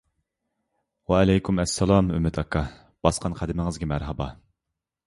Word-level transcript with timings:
ۋەئەلەيكۇم 1.13 1.61
ئەسسالام 1.65 2.09
ئۈمىد 2.17 2.41
ئاكا، 2.45 2.65
باسقان 3.09 3.39
قەدىمىڭىزگە 3.43 3.95
مەرھابا! 3.95 4.35